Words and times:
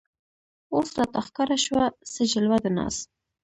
اوس 0.75 0.89
راته 0.97 1.19
ښکاره 1.27 1.57
شوه 1.65 1.85
څه 2.13 2.21
جلوه 2.31 2.57
د 2.63 2.65
ناز 2.77 2.95